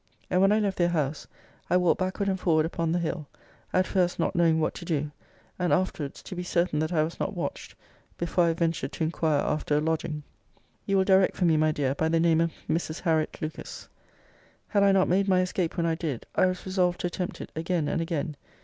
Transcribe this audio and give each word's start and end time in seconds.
And 0.31 0.41
when 0.41 0.51
I 0.51 0.57
left 0.57 0.79
their 0.79 0.89
house, 0.89 1.27
I 1.69 1.77
walked 1.77 1.99
backward 1.99 2.27
and 2.27 2.39
forward 2.39 2.65
upon 2.65 2.91
the 2.91 2.97
hill; 2.97 3.27
at 3.71 3.85
first, 3.85 4.17
not 4.17 4.35
knowing 4.35 4.59
what 4.59 4.73
to 4.73 4.83
do; 4.83 5.11
and 5.59 5.71
afterwards, 5.71 6.23
to 6.23 6.35
be 6.35 6.41
certain 6.41 6.79
that 6.79 6.91
I 6.91 7.03
was 7.03 7.19
not 7.19 7.35
watched 7.35 7.75
before 8.17 8.45
I 8.45 8.53
ventured 8.53 8.93
to 8.93 9.03
inquire 9.03 9.41
after 9.45 9.77
a 9.77 9.79
lodging. 9.79 10.23
You 10.87 10.97
will 10.97 11.03
direct 11.05 11.35
for 11.35 11.45
me, 11.45 11.55
my 11.55 11.71
dear, 11.71 11.93
by 11.93 12.09
the 12.09 12.19
name 12.19 12.41
of 12.41 12.51
Mrs. 12.67 13.01
Harriot 13.01 13.37
Lucas. 13.43 13.87
Had 14.69 14.81
I 14.81 14.91
not 14.91 15.07
made 15.07 15.27
my 15.27 15.41
escape 15.41 15.77
when 15.77 15.85
I 15.85 15.93
did, 15.93 16.25
I 16.33 16.47
was 16.47 16.65
resolved 16.65 17.01
to 17.01 17.05
attempt 17.07 17.39
it 17.39 17.51
again 17.55 17.87
and 17.87 18.01
again. 18.01 18.37